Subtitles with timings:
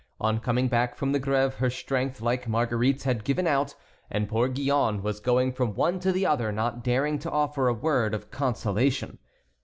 [0.19, 3.75] On coming back from the Grève her strength, like Marguerite's, had given out,
[4.09, 7.73] and poor Gillonne was going from one to the other, not daring to offer a
[7.75, 9.19] word of consolation.